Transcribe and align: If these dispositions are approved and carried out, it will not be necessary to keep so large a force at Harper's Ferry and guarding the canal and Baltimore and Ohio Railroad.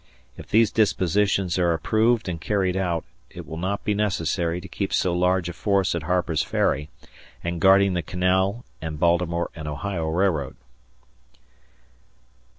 If 0.35 0.47
these 0.49 0.71
dispositions 0.71 1.59
are 1.59 1.73
approved 1.73 2.27
and 2.27 2.41
carried 2.41 2.75
out, 2.75 3.05
it 3.29 3.45
will 3.45 3.59
not 3.59 3.83
be 3.83 3.93
necessary 3.93 4.59
to 4.59 4.67
keep 4.67 4.91
so 4.91 5.13
large 5.13 5.47
a 5.47 5.53
force 5.53 5.93
at 5.93 6.01
Harper's 6.01 6.41
Ferry 6.41 6.89
and 7.43 7.61
guarding 7.61 7.93
the 7.93 8.01
canal 8.01 8.65
and 8.81 8.99
Baltimore 8.99 9.51
and 9.55 9.67
Ohio 9.67 10.07
Railroad. 10.07 10.55